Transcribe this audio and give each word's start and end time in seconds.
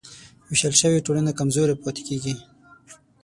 وېشل 0.49 0.73
شوې 0.81 1.05
ټولنه 1.05 1.31
کمزورې 1.39 1.75
پاتې 1.83 2.01
کېږي. 2.07 2.33